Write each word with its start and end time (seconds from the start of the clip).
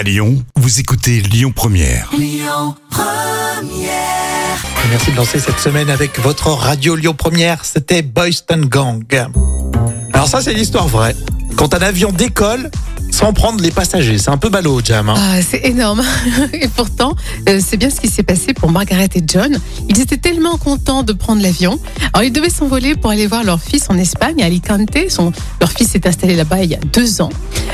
À 0.00 0.02
Lyon, 0.02 0.42
vous 0.56 0.80
écoutez 0.80 1.20
Lyon 1.20 1.52
Première. 1.54 2.10
Merci 4.88 5.10
de 5.10 5.16
lancer 5.16 5.38
cette 5.38 5.58
semaine 5.58 5.90
avec 5.90 6.18
votre 6.20 6.46
radio 6.48 6.96
Lyon 6.96 7.12
Première. 7.12 7.66
C'était 7.66 8.00
Boyston 8.00 8.62
Gang. 8.64 9.04
Alors 10.14 10.26
ça, 10.26 10.40
c'est 10.40 10.54
l'histoire 10.54 10.88
vraie. 10.88 11.14
Quand 11.54 11.74
un 11.74 11.82
avion 11.82 12.12
décolle 12.12 12.70
sans 13.20 13.34
prendre 13.34 13.62
les 13.62 13.70
passagers, 13.70 14.16
c'est 14.16 14.30
un 14.30 14.38
peu 14.38 14.48
ballot, 14.48 14.80
Jam. 14.82 15.10
hein. 15.10 15.14
Ah, 15.14 15.42
c'est 15.42 15.66
énorme. 15.66 16.02
Et 16.54 16.68
pourtant, 16.68 17.14
euh, 17.50 17.60
c'est 17.62 17.76
bien 17.76 17.90
ce 17.90 18.00
qui 18.00 18.08
s'est 18.08 18.22
passé 18.22 18.54
pour 18.54 18.70
Margaret 18.70 19.10
et 19.14 19.22
John. 19.26 19.58
Ils 19.90 20.00
étaient 20.00 20.16
tellement 20.16 20.56
contents 20.56 21.02
de 21.02 21.12
prendre 21.12 21.42
l'avion. 21.42 21.78
Alors, 22.14 22.24
ils 22.24 22.32
devaient 22.32 22.48
s'envoler 22.48 22.94
pour 22.94 23.10
aller 23.10 23.26
voir 23.26 23.44
leur 23.44 23.60
fils 23.60 23.90
en 23.90 23.98
Espagne, 23.98 24.42
à 24.42 24.46
Alicante. 24.46 24.88
Son, 25.10 25.32
leur 25.60 25.70
fils 25.70 25.90
s'est 25.90 26.06
installé 26.08 26.34
là-bas 26.34 26.62
il 26.62 26.70
y 26.70 26.74
a 26.74 26.78
deux 26.94 27.20
ans. 27.20 27.28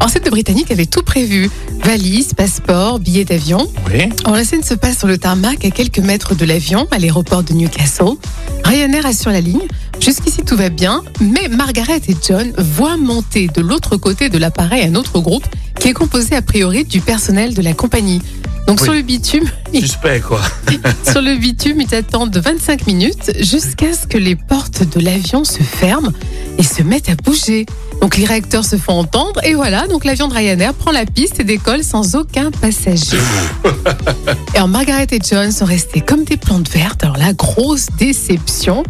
Alors, 0.00 0.10
ces 0.10 0.18
deux 0.18 0.30
Britanniques 0.30 0.72
avaient 0.72 0.86
tout 0.86 1.02
prévu. 1.02 1.48
Valise, 1.84 2.34
passeport, 2.34 2.98
billets 2.98 3.24
d'avion. 3.24 3.64
Oui. 3.92 4.08
Alors, 4.24 4.36
la 4.36 4.44
scène 4.44 4.64
se 4.64 4.74
passe 4.74 4.98
sur 4.98 5.06
le 5.06 5.18
tarmac 5.18 5.64
à 5.64 5.70
quelques 5.70 6.00
mètres 6.00 6.34
de 6.34 6.44
l'avion, 6.44 6.88
à 6.90 6.98
l'aéroport 6.98 7.44
de 7.44 7.52
Newcastle. 7.52 8.16
Ryanair 8.64 9.06
assure 9.06 9.30
la 9.30 9.40
ligne. 9.40 9.62
Jusqu'ici, 10.08 10.42
tout 10.42 10.56
va 10.56 10.70
bien. 10.70 11.02
Mais 11.20 11.48
Margaret 11.48 12.00
et 12.08 12.16
John 12.26 12.50
voient 12.56 12.96
monter 12.96 13.46
de 13.48 13.60
l'autre 13.60 13.98
côté 13.98 14.30
de 14.30 14.38
l'appareil 14.38 14.82
un 14.86 14.94
autre 14.94 15.20
groupe 15.20 15.44
qui 15.78 15.88
est 15.88 15.92
composé 15.92 16.34
a 16.34 16.40
priori 16.40 16.84
du 16.84 17.02
personnel 17.02 17.52
de 17.52 17.60
la 17.60 17.74
compagnie. 17.74 18.22
Donc 18.66 18.78
Oui. 18.80 18.84
sur 18.84 18.94
le 18.94 19.02
bitume, 19.02 19.44
Suspect, 19.74 20.20
quoi. 20.20 20.40
sur 21.10 21.20
le 21.20 21.36
bitume, 21.36 21.82
ils 21.82 21.94
attendent 21.94 22.34
25 22.34 22.86
minutes 22.86 23.32
jusqu'à 23.38 23.92
ce 23.92 24.06
que 24.06 24.16
les 24.16 24.34
portes 24.34 24.82
de 24.96 25.04
l'avion 25.04 25.44
se 25.44 25.62
ferment 25.62 26.12
et 26.58 26.62
se 26.62 26.82
mettent 26.82 27.08
à 27.08 27.14
bouger. 27.14 27.64
Donc 28.00 28.16
les 28.16 28.24
réacteurs 28.24 28.64
se 28.64 28.76
font 28.76 28.92
entendre 28.92 29.40
et 29.44 29.54
voilà, 29.54 29.86
donc 29.86 30.04
l'avion 30.04 30.28
de 30.28 30.34
Ryanair 30.34 30.74
prend 30.74 30.92
la 30.92 31.06
piste 31.06 31.40
et 31.40 31.44
décolle 31.44 31.82
sans 31.82 32.14
aucun 32.14 32.50
passager. 32.50 33.16
Et 34.54 34.56
alors 34.56 34.68
Margaret 34.68 35.06
et 35.10 35.18
John 35.22 35.52
sont 35.52 35.64
restés 35.64 36.00
comme 36.00 36.24
des 36.24 36.36
plantes 36.36 36.68
vertes. 36.70 37.04
Alors 37.04 37.16
la 37.16 37.32
grosse 37.32 37.86
déception. 37.98 38.82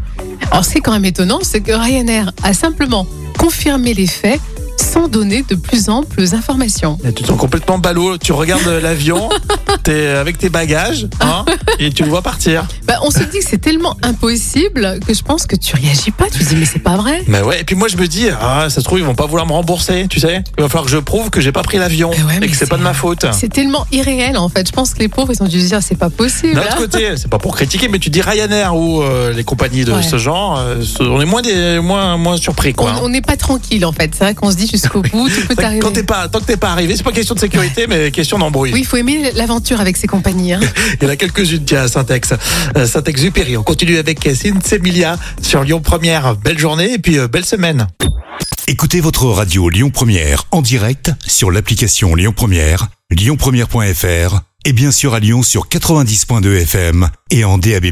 Alors 0.50 0.64
ce 0.64 0.72
qui 0.72 0.78
est 0.78 0.80
quand 0.80 0.92
même 0.92 1.04
étonnant, 1.04 1.40
c'est 1.42 1.60
que 1.60 1.72
Ryanair 1.72 2.32
a 2.42 2.54
simplement 2.54 3.06
confirmé 3.38 3.94
les 3.94 4.06
faits 4.06 4.40
sans 4.78 5.08
donner 5.08 5.42
de 5.42 5.54
plus 5.54 5.88
amples 5.88 6.22
informations. 6.34 6.98
Tu 7.04 7.12
te 7.22 7.26
sens 7.26 7.38
complètement 7.38 7.78
ballot. 7.78 8.16
Tu 8.18 8.32
regardes 8.32 8.66
l'avion, 8.66 9.28
t'es 9.84 10.06
avec 10.08 10.38
tes 10.38 10.48
bagages, 10.48 11.06
hein, 11.20 11.44
et 11.78 11.90
tu 11.90 12.02
le 12.04 12.08
vois 12.10 12.22
partir. 12.22 12.66
Bah, 12.86 12.94
on 13.02 13.10
se 13.10 13.18
dit 13.20 13.38
que 13.38 13.44
c'est 13.44 13.58
tellement 13.60 13.96
impossible 14.02 14.98
que 15.06 15.14
je 15.14 15.22
pense 15.22 15.46
que 15.46 15.56
tu 15.56 15.74
réagis 15.76 16.10
pas. 16.10 16.26
Tu 16.30 16.38
te 16.40 16.44
dis 16.48 16.56
mais 16.56 16.64
c'est 16.64 16.78
pas 16.78 16.96
vrai. 16.96 17.22
Mais 17.26 17.42
ouais, 17.42 17.60
et 17.60 17.64
puis 17.64 17.74
moi 17.76 17.88
je 17.88 17.96
me 17.96 18.06
dis, 18.06 18.28
ah, 18.40 18.66
ça 18.68 18.80
se 18.80 18.84
trouve, 18.84 18.98
ils 18.98 19.04
vont 19.04 19.14
pas 19.14 19.26
vouloir 19.26 19.46
me 19.46 19.52
rembourser, 19.52 20.06
tu 20.08 20.20
sais. 20.20 20.42
Il 20.56 20.62
va 20.62 20.68
falloir 20.68 20.84
que 20.84 20.90
je 20.90 20.98
prouve 20.98 21.30
que 21.30 21.40
j'ai 21.40 21.52
pas 21.52 21.62
pris 21.62 21.78
l'avion 21.78 22.10
Mais 22.16 22.22
ouais, 22.24 22.36
et 22.36 22.40
mais 22.40 22.48
que 22.48 22.56
c'est 22.56 22.68
pas 22.68 22.76
de 22.76 22.82
ma 22.82 22.94
faute. 22.94 23.26
C'est 23.32 23.52
tellement 23.52 23.86
irréel 23.92 24.36
en 24.36 24.48
fait. 24.48 24.66
Je 24.66 24.72
pense 24.72 24.94
que 24.94 24.98
les 25.00 25.08
pauvres 25.08 25.32
ils 25.32 25.42
ont 25.42 25.46
dû 25.48 25.60
se 25.60 25.66
dire 25.66 25.82
c'est 25.82 25.94
pas 25.98 26.10
possible. 26.10 26.54
D'un 26.54 26.62
autre 26.62 26.72
hein. 26.72 26.76
côté, 26.78 27.16
c'est 27.16 27.28
pas 27.28 27.38
pour 27.38 27.54
critiquer, 27.54 27.88
mais 27.88 27.98
tu 27.98 28.10
dis 28.10 28.20
Ryanair 28.20 28.76
ou 28.76 29.02
euh, 29.02 29.32
les 29.32 29.44
compagnies 29.44 29.84
de 29.84 29.92
Ouais. 29.92 30.02
ce 30.02 30.18
genre, 30.18 30.58
euh, 30.60 30.82
on 31.00 31.20
est 31.20 31.24
moins, 31.24 31.42
des, 31.42 31.80
moins, 31.80 32.16
moins 32.16 32.36
surpris, 32.36 32.72
quoi. 32.74 32.90
hein. 32.90 32.98
On 33.02 33.06
on 33.08 33.10
n'est 33.10 33.22
pas 33.22 33.36
tranquille 33.36 33.84
en 33.86 33.92
fait. 33.92 34.10
C'est 34.12 34.22
vrai 34.22 34.34
qu'on 34.34 34.50
se 34.50 34.56
dit 34.56 34.68
jusqu'au 34.68 35.00
bout, 35.00 35.28
tout 35.30 35.40
peut 35.48 35.54
C'est 35.56 35.64
arriver. 35.64 35.80
Quand 35.80 36.06
pas, 36.06 36.28
tant 36.28 36.40
que 36.40 36.44
t'es 36.44 36.56
pas 36.58 36.70
arrivé, 36.70 36.94
c'est 36.94 37.02
pas 37.02 37.10
question 37.12 37.34
de 37.34 37.40
sécurité, 37.40 37.86
mais 37.88 38.10
question 38.10 38.38
d'embrouille. 38.38 38.70
Oui, 38.72 38.80
il 38.80 38.86
faut 38.86 38.98
aimer 38.98 39.32
avec 39.80 39.96
ces 39.96 40.06
compagnies. 40.06 40.54
hein. 40.54 40.60
Il 41.00 41.04
y 41.04 41.06
en 41.06 41.10
a 41.10 41.16
quelques-unes, 41.16 41.64
tiens, 41.64 41.82
à 41.82 41.88
Saint-Ex. 41.88 42.34
Euh, 42.76 42.86
Saint-Exupéry. 42.86 43.56
On 43.56 43.62
continue 43.62 43.98
avec 43.98 44.26
Emilia 44.72 45.16
sur 45.42 45.62
Lyon 45.62 45.80
Première. 45.80 46.36
Belle 46.36 46.58
journée 46.58 46.94
et 46.94 46.98
puis 46.98 47.18
euh, 47.18 47.28
belle 47.28 47.44
semaine. 47.44 47.86
Écoutez 48.66 49.00
votre 49.00 49.26
radio 49.26 49.68
Lyon 49.68 49.90
Première 49.90 50.44
en 50.50 50.62
direct 50.62 51.10
sur 51.26 51.50
l'application 51.50 52.14
Lyon 52.14 52.32
Première, 52.36 52.88
lyonpremière.fr 53.10 54.40
et 54.64 54.72
bien 54.72 54.90
sûr 54.90 55.14
à 55.14 55.20
Lyon 55.20 55.42
sur 55.42 55.68
90.2 55.68 56.62
FM 56.62 57.08
et 57.30 57.44
en 57.44 57.58
DAB+. 57.58 57.86